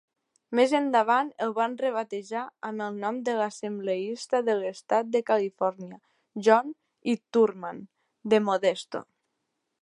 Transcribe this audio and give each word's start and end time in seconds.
Més 0.59 0.71
endavant 0.77 1.27
el 1.47 1.51
van 1.57 1.73
rebatejar 1.81 2.45
amb 2.69 2.85
el 2.85 2.97
nom 3.03 3.19
de 3.27 3.35
l'assembleista 3.41 4.41
de 4.49 4.55
l'estat 4.63 5.13
de 5.17 5.21
Califòrnia 5.29 6.01
John 6.49 6.75
I. 7.15 7.17
Thurman, 7.37 7.85
de 8.35 8.43
Modesto. 8.49 9.05